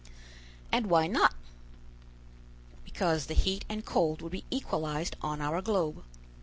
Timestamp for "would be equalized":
4.23-5.15